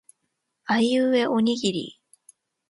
[0.65, 2.01] あいうえおにぎり